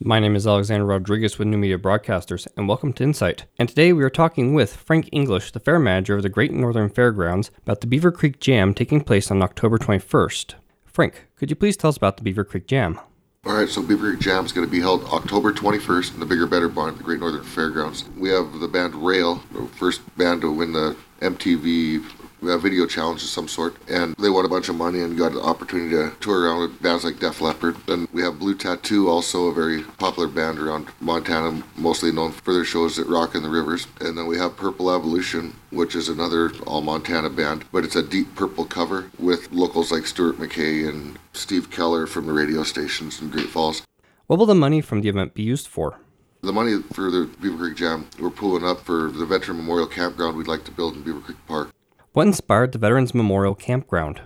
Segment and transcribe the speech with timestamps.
[0.00, 3.44] My name is Alexander Rodriguez with New Media Broadcasters, and welcome to Insight.
[3.60, 6.90] And today we are talking with Frank English, the fair manager of the Great Northern
[6.90, 10.54] Fairgrounds, about the Beaver Creek Jam taking place on October 21st.
[10.84, 12.98] Frank, could you please tell us about the Beaver Creek Jam?
[13.46, 16.26] All right, so Beaver Creek Jam is going to be held October 21st in the
[16.26, 18.04] Bigger Better Barn at the Great Northern Fairgrounds.
[18.18, 22.04] We have the band Rail, the first band to win the MTV
[22.48, 25.32] uh, video challenge of some sort, and they won a bunch of money and got
[25.32, 27.76] an opportunity to tour around with bands like Def Leppard.
[27.86, 32.54] Then we have Blue Tattoo, also a very popular band around Montana, mostly known for
[32.54, 33.86] their shows at Rockin' the Rivers.
[34.00, 38.02] And then we have Purple Evolution, which is another all Montana band, but it's a
[38.02, 43.20] deep purple cover with locals like Stuart McKay and Steve Keller from the radio stations
[43.20, 43.82] in Great Falls.
[44.26, 46.00] What will the money from the event be used for?
[46.44, 50.36] The money for the Beaver Creek Jam, we're pulling up for the Veteran Memorial Campground
[50.36, 51.70] we'd like to build in Beaver Creek Park.
[52.14, 54.20] What inspired the Veterans Memorial Campground?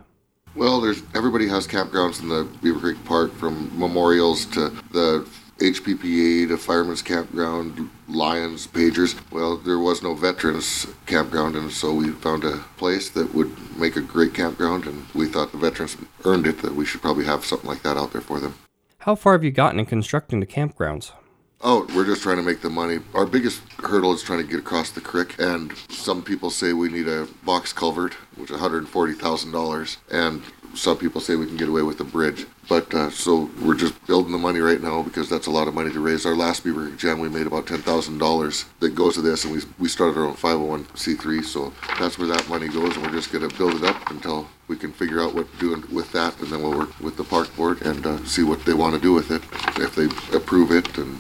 [0.55, 6.48] Well, there's everybody has campgrounds in the Beaver Creek Park, from memorials to the HPPA
[6.48, 9.19] to Fireman's Campground, Lions, Pagers.
[9.33, 13.97] Well, there was no veterans campground, and so we found a place that would make
[13.97, 17.47] a great campground, and we thought the veterans earned it, that we should probably have
[17.47, 18.52] something like that out there for them.
[18.98, 21.12] How far have you gotten in constructing the campgrounds?
[21.61, 23.01] Oh, we're just trying to make the money.
[23.14, 26.89] Our biggest hurdle is trying to get across the creek, and some people say we
[26.89, 30.42] need a box culvert, which is $140,000, and
[30.75, 32.47] some people say we can get away with a bridge.
[32.69, 35.75] But uh, so we're just building the money right now because that's a lot of
[35.75, 36.27] money to raise.
[36.27, 39.55] Our last Beaver Jam, we made about ten thousand dollars that goes to this, and
[39.55, 43.33] we we started our own 501c3, so that's where that money goes, and we're just
[43.33, 46.48] gonna build it up until we can figure out what to do with that, and
[46.48, 49.14] then we'll work with the park board and uh, see what they want to do
[49.14, 49.42] with it.
[49.81, 50.05] If they
[50.36, 51.19] approve it, and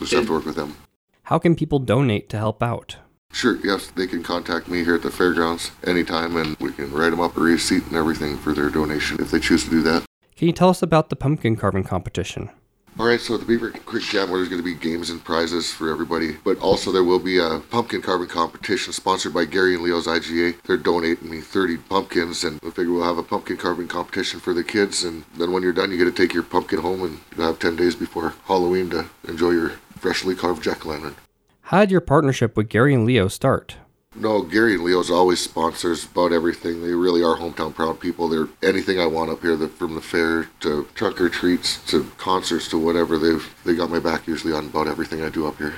[0.00, 0.76] we just have to work with them.
[1.24, 2.96] How can people donate to help out?
[3.32, 7.10] Sure, yes, they can contact me here at the fairgrounds anytime, and we can write
[7.10, 10.04] them up a receipt and everything for their donation if they choose to do that.
[10.36, 12.50] Can you tell us about the pumpkin carving competition?
[12.98, 15.22] All right, so at the Beaver Creek Jam, where there's going to be games and
[15.22, 19.74] prizes for everybody, but also there will be a pumpkin carving competition sponsored by Gary
[19.74, 20.60] and Leo's IGA.
[20.64, 24.52] They're donating me 30 pumpkins, and we figure we'll have a pumpkin carving competition for
[24.52, 25.04] the kids.
[25.04, 27.60] And then when you're done, you get to take your pumpkin home, and you have
[27.60, 31.16] 10 days before Halloween to enjoy your freshly carved jack o' lantern.
[31.62, 33.76] How did your partnership with Gary and Leo start?
[34.16, 36.82] No, Gary and Leo's always sponsors about everything.
[36.82, 38.28] They really are hometown proud people.
[38.28, 42.10] They're anything I want up here, the, from the fair to trunk or treats to
[42.16, 43.18] concerts to whatever.
[43.18, 45.74] They've they got my back usually on about everything I do up here.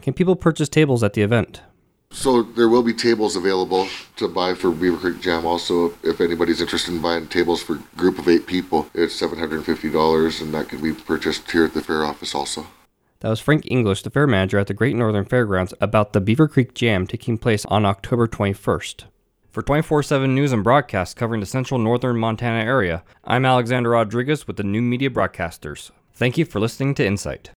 [0.00, 1.60] Can people purchase tables at the event?
[2.12, 5.44] So there will be tables available to buy for Beaver Creek Jam.
[5.46, 9.38] Also, if anybody's interested in buying tables for a group of eight people, it's seven
[9.38, 12.66] hundred and fifty dollars, and that can be purchased here at the fair office also.
[13.22, 16.48] That was Frank English, the fair manager at the Great Northern Fairgrounds, about the Beaver
[16.48, 19.04] Creek Jam taking place on October 21st.
[19.48, 24.48] For 24 7 news and broadcasts covering the central northern Montana area, I'm Alexander Rodriguez
[24.48, 25.92] with the New Media Broadcasters.
[26.12, 27.50] Thank you for listening to Insight.